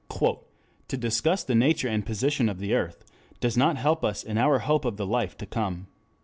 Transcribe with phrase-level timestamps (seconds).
[0.19, 3.05] "To discuss the nature and position of the earth
[3.39, 5.89] does not help us in our hope of the life to come.